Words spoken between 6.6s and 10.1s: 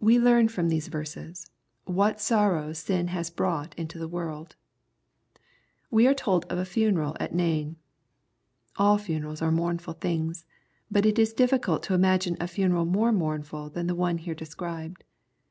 funeral at Nain. All funerals are mournful